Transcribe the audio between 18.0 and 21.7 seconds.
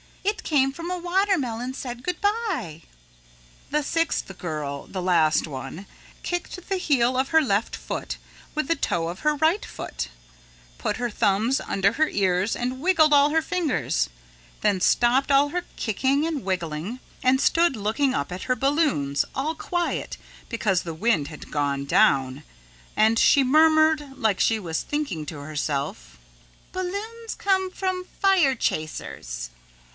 up at her balloons all quiet because the wind had